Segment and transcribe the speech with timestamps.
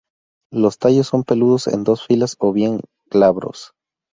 [0.51, 2.79] Los tallos son peludos en dos filas o bien
[3.11, 3.71] glabros.